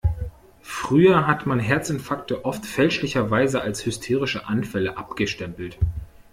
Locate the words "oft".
2.43-2.65